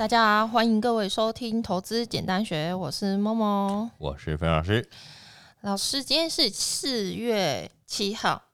[0.00, 4.88] 大家好，欢迎各位收听投资简单学，我是默默，我是飞老师。
[5.60, 8.44] 老师，今天是四月七号，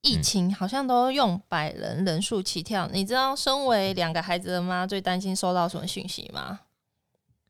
[0.00, 6.60] 疫情好像都用百人人数起跳，嗯、你知道身为两个孩子的妈最担心收到什么讯息吗？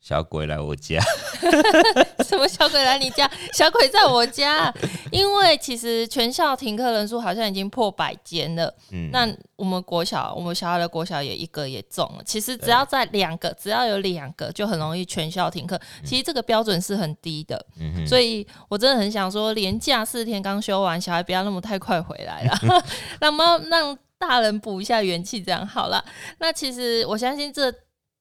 [0.01, 1.01] 小鬼来我家，
[2.25, 3.31] 什么小鬼来你家？
[3.53, 4.73] 小鬼在我家，
[5.11, 8.73] 因为其实全校停课人数好像已经破百间了。
[8.93, 12.23] 嗯，那我们国小，我们小孩的国小也一个也中了。
[12.25, 15.81] 其实只要在两个，只要有两个，就很容易全校停课。
[16.05, 17.65] 其实这个标准是很低的。
[17.79, 22.85] 嗯，所以我真的很想说，连假四天刚休完，小孩不要那么太快回来了，
[23.21, 26.05] 让妈让大人补一下元气，这样好了。
[26.39, 27.73] 那其实我相信这。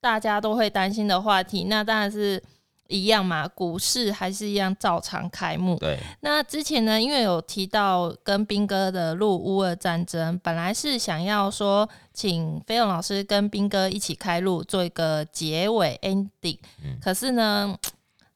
[0.04, 2.44] 大家都会担心的话题，那当然是
[2.88, 3.48] 一样嘛。
[3.48, 5.78] 股市还是一样照常开幕。
[5.78, 5.98] 对。
[6.22, 16.98] 那之前呢，因为有提到跟斌哥的入乌尔战争，本来是想要说请飞龙老师跟斌哥一起开路做一个结尾 ending，嗯。
[17.02, 17.78] 可是呢，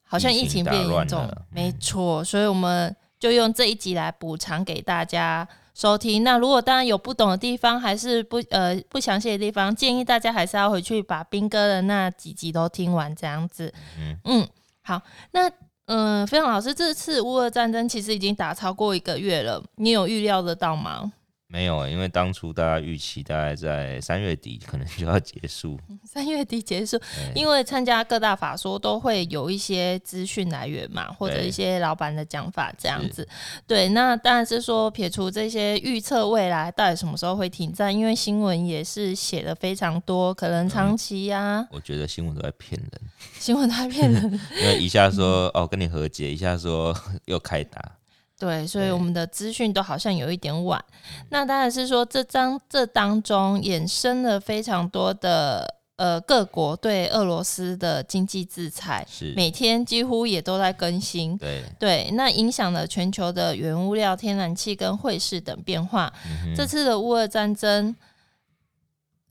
[0.02, 5.48] 好像疫情变严重，嗯、没错，所以我们就用这一集来补偿给大家。
[5.78, 6.24] 收听。
[6.24, 13.72] 那如果当然有不懂的地方，还是不呃不详细的地方，建议大家还是要回去把斌哥的那几集都听完，这样子。
[13.96, 14.48] 嗯嗯，
[14.82, 15.00] 好。
[15.30, 15.48] 那
[15.86, 21.12] 嗯，飞扬老师，这次乌俄战争其实已经打超过一个月了，你有预料得到吗？
[21.50, 25.80] 没有，因为当初大家预期大概在三月底可能就要结束。
[26.04, 27.00] 三月底结束，
[27.34, 33.26] 因为参加各大法说都会有一些资讯来源嘛，或者一些老板的讲法这样子。
[33.66, 41.68] 对，那当然是说撇除这些预测未来到底什么时候会停战，因为新闻也是写的非常多，可能长期呀、啊嗯。
[41.70, 42.90] 我觉得新闻都在骗人，
[43.38, 44.22] 新闻都在骗人，
[44.60, 47.97] 因为一下说哦跟你和解，一下说 又开打。
[48.38, 50.82] 对，所以我们的资讯都好像有一点晚。
[51.30, 61.36] 那当然是说，这张这当中衍生了非常多的呃各国对俄罗斯的经济制裁，是每天几乎也都在更新。
[61.36, 66.12] 对对，那影响了全球的原物料、天然气跟汇市等变化。
[66.46, 67.92] 嗯、这次的乌俄战争，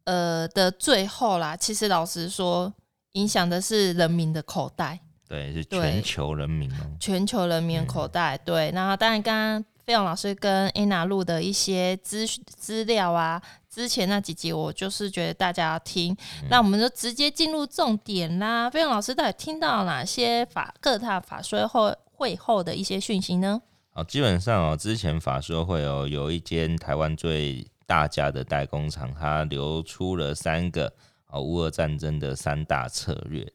[0.04, 2.74] 呃的最后啦，其实老实说，
[3.14, 5.00] 影响的是人民的口袋。
[5.28, 8.36] 对，是全球人民哦，全球人民口袋。
[8.38, 18.70] 嗯、对，然后当然，刚刚飞龙老师跟安娜录的一些资资料啊，之前那几集我就是觉得大家要听，嗯、那我们就直接进入重点啦。
[18.70, 23.62] 飞龙老师到底听到哪些法各大法说后会后的一些讯息呢？
[23.94, 30.94] 哦，基本上哦，之前法说会哦，有一间台湾最大家的代工厂，它流出了三个
[31.28, 33.46] 哦，乌俄战争的三大策略。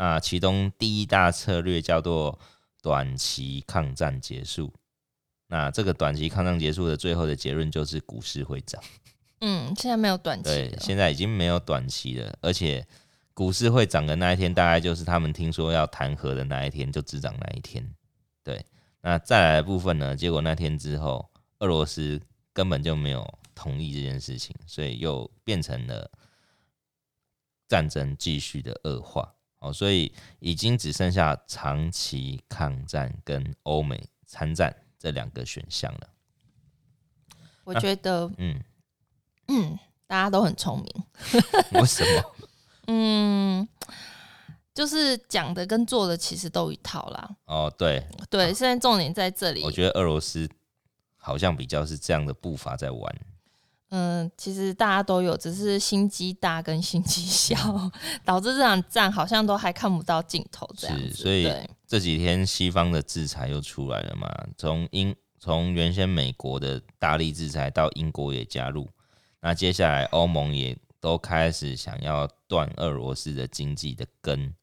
[0.00, 2.38] 啊，其中第一大策略叫做
[2.80, 4.72] 短期抗战结束。
[5.46, 8.82] 那这个短期抗战结束的最后的结论就是股市会涨。
[9.42, 10.44] 嗯，现在没有短期。
[10.44, 12.86] 对，现在已经没有短期了，而且
[13.34, 17.86] 股市会涨的那一天，大概就是他们听说要弹劾的那一天，就只涨那一天。
[18.42, 18.64] 对，
[19.02, 20.16] 那再来的部分呢？
[20.16, 22.18] 结果那天之后，俄罗斯
[22.54, 26.10] 根本就没有同意这件事情，所以又变成了
[27.68, 29.34] 战争继续的恶化。
[29.60, 36.10] 哦，所以已经只剩下长期抗战跟欧美参战这两个选项了。
[37.64, 38.60] 我觉得，啊、嗯
[39.48, 41.04] 嗯，大家都很聪明。
[41.72, 42.34] 为什么？
[42.88, 43.68] 嗯，
[44.74, 47.36] 就是讲的跟做的其实都一套啦。
[47.44, 49.62] 哦，对对，现在重点在这里。
[49.62, 50.48] 我觉得俄罗斯
[51.16, 53.20] 好像比较是这样的步伐在玩。
[53.90, 57.56] 嗯，其实大家都有，只是心机大跟心机小，
[58.24, 61.08] 导致这场战好像都还看不到尽头这样子。
[61.08, 61.52] 是，所以
[61.88, 64.28] 这几天西方的制裁又出来了嘛？
[64.56, 68.88] 从英从原先美国的大力制裁到英国也加入，
[69.40, 74.54] 那接下来欧盟也都开始想要断俄罗斯的经济的根，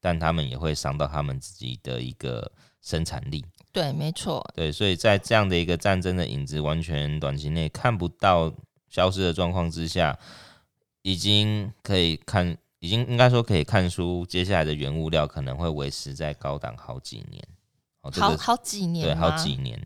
[0.00, 3.44] 但他们也会伤到他们自己的一个生产力。
[3.72, 4.48] 对，没错。
[4.54, 8.54] 对，所以在这样的一个战争的影子完全短期内看不到。
[8.96, 10.18] 消失的状况之下，
[11.02, 17.46] 已经可以看，已经应该说可以看出，接下来的原物料可能会维持在高档好几年。
[18.00, 19.78] 好好几年，对，好几年，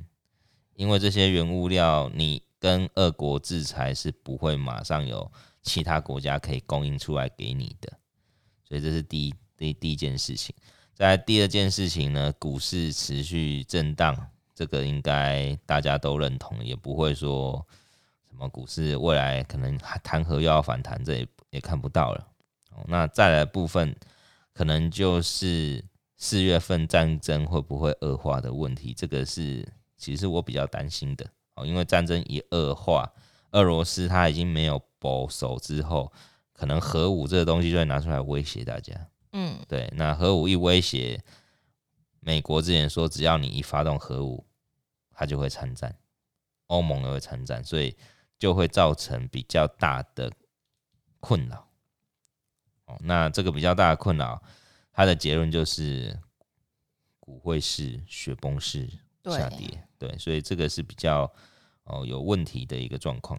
[0.77, 5.29] 因为这些原物料，你跟俄国制裁是不会马上有
[5.61, 7.93] 其他国家可以供应出来给你的，
[8.63, 10.55] 所以这是第一第第一件事情。
[10.95, 14.17] 在第二件事情呢，股市持续震荡，
[14.55, 17.67] 这个应该大家都认同，也不会说。
[18.41, 22.27] 什么股市未来可能还谈何又要反弹，这也也看不到了。
[22.71, 23.95] 哦那再来的部分，
[24.55, 25.85] 可能就是
[26.17, 28.95] 四月份战争会不会恶化的问题。
[28.95, 33.13] 这个是其实我比较担心的哦，因为战争一恶化，
[33.51, 36.11] 俄罗斯它已经没有保守之后，
[36.55, 38.95] 可能核武这个东西就会拿出来威胁大家。
[39.35, 41.23] 嗯，对，那核武一威胁，
[42.21, 44.47] 美国之前说只要你一发动核武，
[45.11, 45.95] 它就会参战，
[46.69, 47.95] 欧盟也会参战，所以
[48.41, 50.33] 就会造成比较大的
[51.21, 51.69] 困扰。
[52.87, 54.43] 哦，那这个比较大的困扰，
[54.91, 56.19] 它的结论就是
[57.21, 58.89] 股汇市雪崩式
[59.27, 59.69] 下跌。
[59.99, 61.31] 对，对，所以这个是比较
[61.85, 63.39] 哦有问题的一个状况。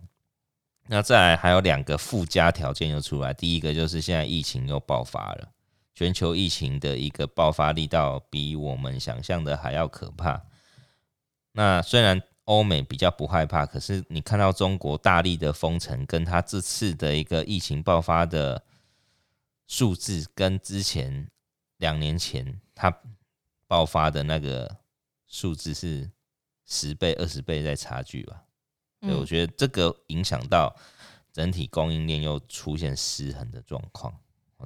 [0.86, 5.52] 那再来还有两个附加条件又出来，第一个就是现在疫情又爆发了，
[5.96, 10.44] 全球疫情的一个爆发力道比我们想象的还要可怕。
[11.54, 18.64] 那虽然欧美比较不害怕，可是你看到中国大力的封城，跟他这次的一个疫情爆发的
[19.68, 21.30] 数字，跟之前
[21.78, 22.94] 两年前他
[23.68, 24.78] 爆发的那个
[25.28, 26.10] 数字是
[26.66, 28.44] 十倍、二十倍在差距吧？
[29.02, 30.76] 对，我觉得这个影响到
[31.32, 34.14] 整体供应链又出现失衡的状况。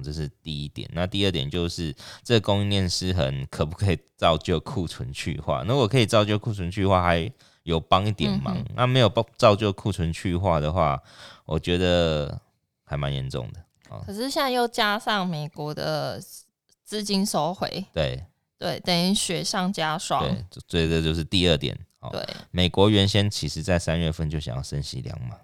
[0.02, 5.62] 这是第一点，那第二点就是这个供应链失衡可不可以造就库存去化？
[5.62, 7.32] 如果可以造就库存去化，还
[7.66, 8.56] 有帮一点忙。
[8.56, 11.02] 嗯、那没有帮造就库存去化的话，
[11.44, 12.40] 我觉得
[12.84, 13.60] 还蛮严重的。
[14.06, 16.20] 可是现在又加上美国的
[16.84, 18.24] 资金收回，对
[18.58, 20.22] 对，等于雪上加霜。
[20.22, 21.76] 对，所以这就是第二点。
[22.12, 25.36] 对，美国原先其实在三月份就想要升息两码，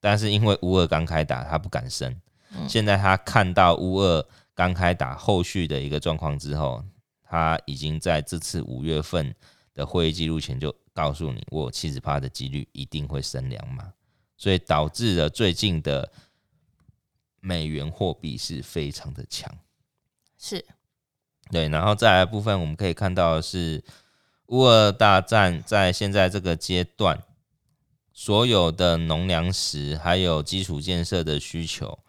[0.00, 2.20] 但是因为乌俄刚开打，他不敢升。
[2.66, 6.82] 现在他看到乌俄刚开打后续的一个状况之后，
[7.22, 9.32] 他已经在这次五月份
[9.74, 13.92] 的会议记录前就告诉你，我七十趴的几率一定会升两码，
[14.36, 16.10] 所以导致了最近的
[17.38, 19.48] 美元货币是非常的强。
[20.36, 20.64] 是，
[21.52, 23.84] 对，然后再来部分我们可以看到的是
[24.46, 27.22] 乌俄大战在现在这个阶段，
[28.12, 32.00] 所有的农粮食还有基础建设的需求。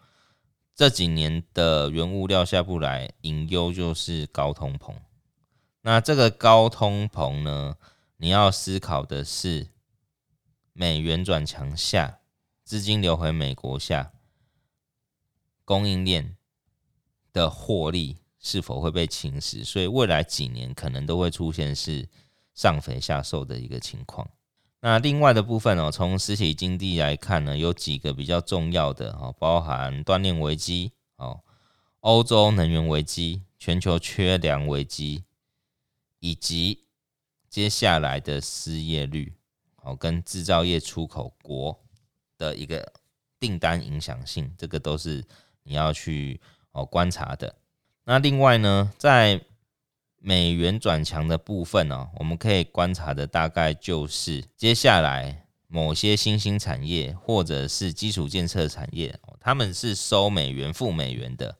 [0.74, 4.92] 这几年的原物料下不来，隐忧就是高通膨。
[5.82, 7.76] 那这个高通膨呢，
[8.22, 9.68] 你要思考的是，
[10.74, 12.18] 美元转强下，
[12.62, 14.12] 资金流回美国下，
[15.64, 16.36] 供应链
[17.32, 19.64] 的获利是否会被侵蚀？
[19.64, 22.06] 所以未来几年可能都会出现是
[22.52, 24.28] 上肥下瘦的一个情况。
[24.80, 31.40] 那另外的部分哦，从实体经济来看呢，有几个比较重要的哦，包含断链危机哦，
[32.00, 35.24] 欧洲能源危机、全球缺粮危机，
[36.18, 36.84] 以及
[37.50, 39.34] 接下来的失业率
[39.82, 41.78] 哦，跟制造业出口国
[42.38, 42.92] 的一个
[43.40, 45.24] 订单影响性，这个都是
[45.64, 47.54] 你要去哦观察的。
[48.04, 49.40] 那另外呢，在
[50.18, 61.56] 美元转强的部分哦，我们可以观察的大概就是接下来某些新兴产业或者是基础建设产业，他们是收美元付美元的，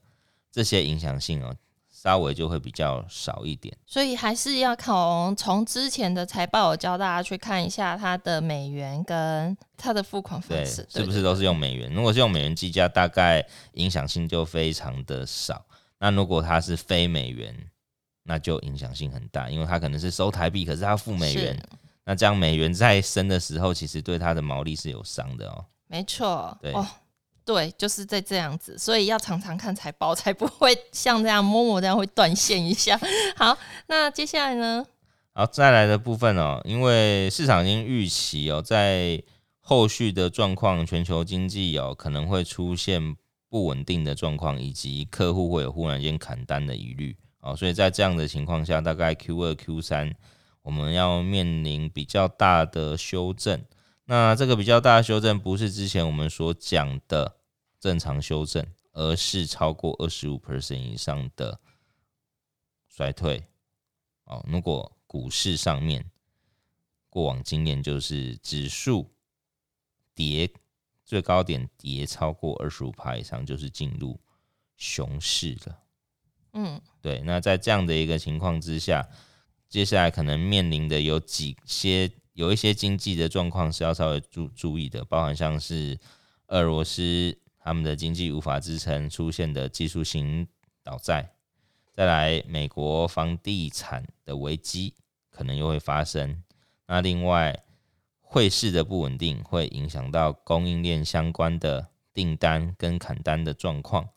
[0.51, 1.55] 这些影响性哦，
[2.01, 3.77] 稍微就会比较少一点。
[3.85, 11.93] 所以还是要从从之前的财报，我教大家去看一下它的美元跟它的付款方式，对，是不是都是用美元？
[11.93, 15.63] 如果是用美元计价，大概影响性就非常的少。
[15.99, 17.55] 那如果它是非美元，
[18.23, 21.63] 那就影响性很大，因为它可能是收台币，可是它付美元，
[22.03, 25.63] 那这样美元在升的时候，其实对它的毛利是有伤的哦。
[25.85, 26.87] 没错，对哦，
[27.53, 32.97] 对，就是在这样子，所以要常常看财报，才不会 像这样摸摸这样会断线一下。
[33.35, 34.85] 好，那接下来呢？
[35.33, 39.21] 好，再来的部分哦，因为市场已经预期哦，在
[39.59, 43.17] 后续的状况，全球经济哦可能会出现
[43.49, 47.17] 不稳定的状况，以及客户会有忽然间砍单的疑虑。
[47.41, 50.13] 哦，所以在这样的情况下，大概 Q 二、Q 三，
[50.61, 53.61] 我们要面临比较大的修正。
[54.05, 57.33] 那这个比较大的修正，不是之前我们所讲的
[57.81, 61.59] 正常修正，而是超过二十五 percent 以上的
[62.87, 63.43] 衰退。
[64.25, 66.09] 哦，如果股市上面
[67.09, 69.11] 过往经验就是指数
[70.13, 70.49] 跌
[71.03, 74.19] 最高点跌超过二十五趴以上，就是进入
[74.77, 75.79] 熊市了。
[76.53, 79.09] 嗯，对，那在这样的一个情况之下，
[79.67, 85.99] 接下来可能面临的有几些有一些经济的状况是要稍微注注意的，包含像是
[86.47, 90.47] 俄罗斯他们的经济无法支撑出现的技术性
[90.83, 91.35] 倒债，
[91.93, 94.95] 再来美国房地产的危机
[95.29, 96.43] 可能又会发生，
[96.87, 97.63] 那另外
[98.19, 104.09] 汇市的不稳定会影响到供应链相关的订单跟砍单的状况。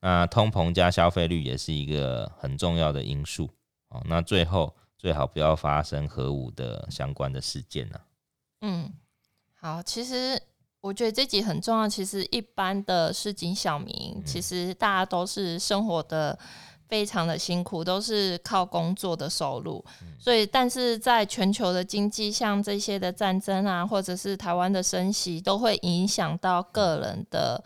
[0.00, 3.48] 那通膨加消费率也是一个很重要的因素
[3.90, 4.02] 哦。
[4.06, 8.00] 那最后最好不要发生核武的相关的事件呢、
[8.62, 8.92] 嗯，
[9.54, 10.42] 好，其实。
[10.88, 11.86] 我觉得这集很重要。
[11.86, 16.38] 其实一般的市井小民，嗯、其实大家都是生活的
[16.88, 19.84] 非常的辛苦，都是靠工作的收入。
[20.00, 27.62] 嗯、所以，但是在全球的经济，像这些的战争啊，或者是台湾的升息，都会影响到个人的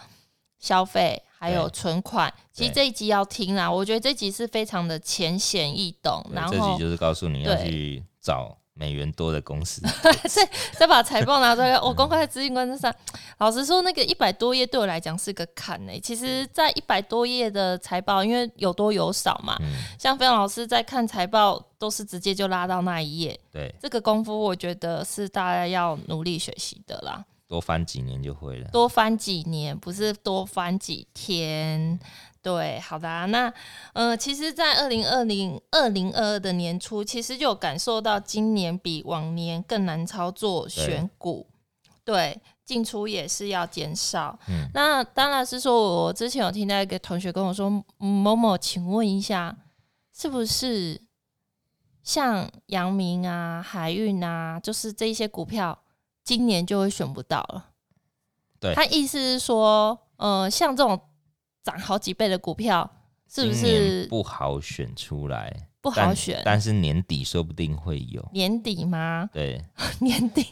[0.58, 2.34] 消费还有存款。
[2.52, 6.26] 其实这一集要听啦，我觉得这集是非常的浅显易懂。
[6.32, 8.58] 然后这集就是告诉你要去找。
[8.82, 12.92] 美元多的公司， 对，再再把财报拿出来，我 公开在资讯观测上。
[13.38, 16.00] 老实说，那个一百多页对我来讲是个坎呢、欸。
[16.00, 23.38] 其实，在一百多页的财报，因为有多有少嘛，嗯、像飞扬老师在看财报，都是直接就拉到那一页。
[23.52, 27.24] 对，这个功夫我觉得是大家要努力学习的啦。
[27.46, 28.68] 多翻几年就会了。
[28.72, 32.00] 多翻几年，不是多翻几天。
[32.42, 33.54] 对，好的啊，那
[33.92, 41.46] 呃，其实，在二零二零二零二二的年初，其实就有感受到今年比往年更难操作选股，
[42.04, 44.36] 对，进出也是要减少。
[44.48, 49.56] 嗯，那当然是说，我之前有听到一个同学跟我说，某某，请问一下，
[50.12, 51.00] 是不是
[52.02, 55.78] 像阳明啊、海运啊，就是这一些股票，
[56.24, 57.66] 今年就会选不到了？
[58.58, 61.00] 对，他意思是说，呃，像这种。
[61.62, 62.90] 涨好几倍的股票，
[63.28, 65.68] 是不是不好选出来？
[65.82, 68.24] 不好选，但是年底说不定会有。
[68.32, 69.28] 年底吗？
[69.34, 69.60] 对，
[69.98, 70.46] 年底，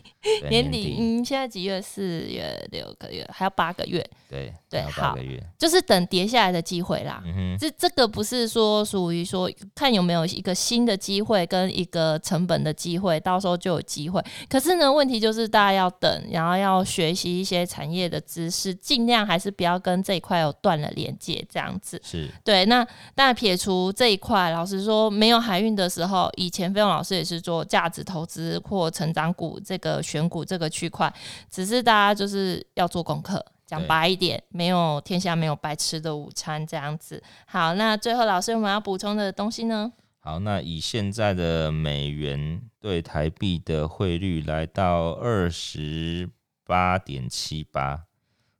[0.51, 1.81] 年底，嗯，现在几月？
[1.81, 4.05] 四月，六个月，还要八个月。
[4.29, 7.23] 对对，八个月，就是等跌下来的机会啦。
[7.25, 14.21] 嗯，这这个不是说属于说看有没有一个新的机会跟一个成本的机会，到时候就有机会。
[14.49, 22.01] 可是呢，问题就是大家要等，然后要学习一些产业的知识，尽量还是不要跟这一块有断了连接，这样子。
[22.05, 22.65] 是对。
[22.67, 25.09] 那那撇除这一块，老实说。
[25.21, 31.13] 没有海运的时候，以前飞龙老师也是做价值投资或成长股这个选股这个区块，
[31.51, 37.23] 只是大家就是要做功课，讲白一点，没有天下没有白吃的午餐这样子。
[37.45, 39.93] 好，那最后老师我们要补充的东西呢？
[40.21, 46.31] 好，那以现在的美元对台币的汇率来到二十
[46.65, 48.05] 八点七八，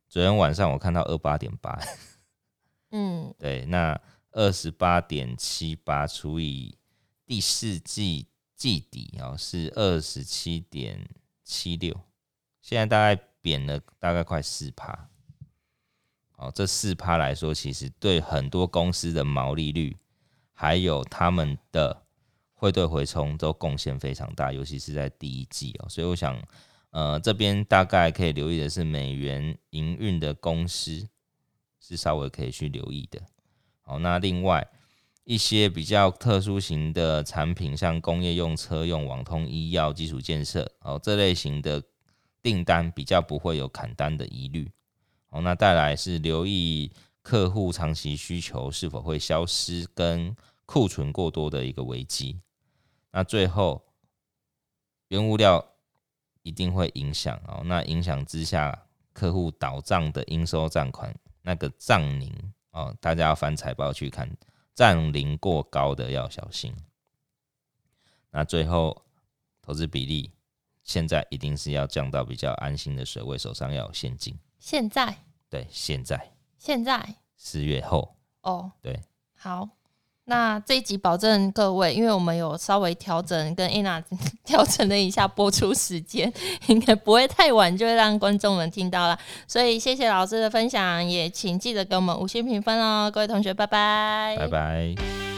[0.07, 1.79] 昨天晚上我看到二八点八，
[2.91, 3.99] 嗯，对，那。
[4.31, 6.77] 二十八点七八除以
[7.25, 11.09] 第四季季底哦，是二十七点
[11.43, 11.99] 七六，
[12.61, 15.09] 现在大概贬了大概快四趴。
[16.37, 19.95] 哦，这四趴来说，其实对很多公司的毛利率，
[20.53, 22.03] 还有他们的
[22.53, 25.89] 汇兑回冲都贡献非常大，尤其是在第一季哦。
[25.89, 26.41] 所以我想，
[26.89, 31.07] 呃，这边大概可以留意的是，美元营运的公司
[31.79, 33.21] 是稍微可以去留意的。
[33.81, 34.67] 好，那另外
[35.23, 41.83] 一些比较特殊型的产品，像工业用车用、网通、医药、基础建设，哦，这类型的
[42.41, 44.71] 订单比较不会有砍单的疑虑。
[45.29, 50.35] 哦，那带来是留意客户长期需求是否会消失，跟
[50.65, 52.39] 库存过多的一个危机。
[53.11, 53.83] 那最后，
[55.09, 55.65] 原物料
[56.43, 57.61] 一定会影响哦。
[57.65, 62.33] 那影响之下，客户倒账的应收账款那个账龄。
[62.71, 64.29] 哦，大家要翻财报去看，
[64.73, 66.73] 占零过高的要小心。
[68.29, 69.05] 那最后，
[69.61, 70.31] 投资比例
[70.83, 74.37] 现在一定是要降到比较安心的水位，手上要有现金。
[74.57, 75.17] 现在？
[75.49, 76.31] 对，现在。
[76.57, 77.15] 现在？
[77.35, 78.15] 四月后。
[78.41, 79.01] 哦，对，
[79.35, 79.67] 好。
[80.25, 84.01] 那这一集保证各位，因为我们有稍微调整，跟 Anna
[84.45, 86.31] 调整了一下播出时间，
[86.67, 89.17] 应该不会太晚，就会让观众们听到了。
[89.47, 95.30] 所以谢谢老师的分享，也请记得给我们五星评分哦，各位同学，拜拜，拜拜。